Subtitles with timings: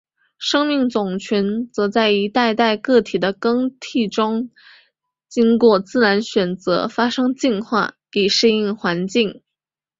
[0.39, 4.49] 生命种群则在一代代个体的更替中
[5.29, 9.43] 经过自然选择发生进化以适应环境。